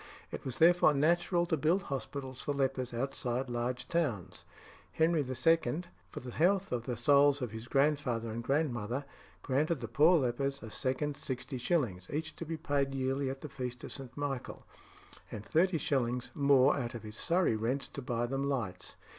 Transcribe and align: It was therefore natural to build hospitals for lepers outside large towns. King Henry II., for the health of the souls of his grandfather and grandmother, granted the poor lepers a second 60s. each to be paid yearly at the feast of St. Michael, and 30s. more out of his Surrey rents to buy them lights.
It 0.31 0.43
was 0.43 0.57
therefore 0.57 0.95
natural 0.95 1.45
to 1.45 1.55
build 1.55 1.83
hospitals 1.83 2.41
for 2.41 2.55
lepers 2.55 2.91
outside 2.91 3.51
large 3.51 3.87
towns. 3.87 4.45
King 4.97 5.13
Henry 5.13 5.19
II., 5.21 5.83
for 6.09 6.21
the 6.21 6.31
health 6.31 6.71
of 6.71 6.87
the 6.87 6.97
souls 6.97 7.39
of 7.39 7.51
his 7.51 7.67
grandfather 7.67 8.31
and 8.31 8.43
grandmother, 8.43 9.05
granted 9.43 9.75
the 9.75 9.87
poor 9.87 10.17
lepers 10.17 10.63
a 10.63 10.71
second 10.71 11.17
60s. 11.17 12.11
each 12.11 12.35
to 12.35 12.45
be 12.45 12.57
paid 12.57 12.95
yearly 12.95 13.29
at 13.29 13.41
the 13.41 13.47
feast 13.49 13.83
of 13.83 13.91
St. 13.91 14.17
Michael, 14.17 14.65
and 15.31 15.45
30s. 15.45 16.31
more 16.35 16.75
out 16.79 16.95
of 16.95 17.03
his 17.03 17.15
Surrey 17.15 17.55
rents 17.55 17.87
to 17.89 18.01
buy 18.01 18.25
them 18.25 18.49
lights. 18.49 18.95